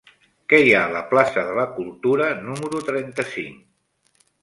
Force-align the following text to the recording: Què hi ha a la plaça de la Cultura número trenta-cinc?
Què 0.53 0.61
hi 0.67 0.71
ha 0.77 0.79
a 0.85 0.93
la 0.95 1.03
plaça 1.11 1.45
de 1.51 1.53
la 1.61 1.67
Cultura 1.77 2.33
número 2.49 2.85
trenta-cinc? 2.91 3.65